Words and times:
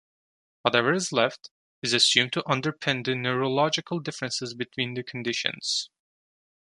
Whatever 0.63 0.93
is 0.93 1.11
left 1.11 1.51
is 1.83 1.93
assumed 1.93 2.33
to 2.33 2.41
underpin 2.49 3.05
the 3.05 3.13
neurological 3.13 3.99
differences 3.99 4.55
between 4.55 4.95
the 4.95 5.03
conditions. 5.03 5.91